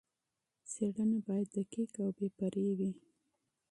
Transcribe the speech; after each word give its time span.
څېړنه 0.71 1.19
باید 1.27 1.47
دقیق 1.57 1.91
او 2.01 2.09
بې 2.17 2.27
پرې 2.37 2.67
وي. 2.77 2.91